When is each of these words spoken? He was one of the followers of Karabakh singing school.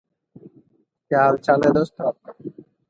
He 0.33 0.45
was 1.11 1.11
one 1.11 1.21
of 1.21 1.41
the 1.45 1.45
followers 1.85 1.91
of 1.91 1.95
Karabakh 2.15 2.35
singing 2.37 2.53
school. 2.55 2.65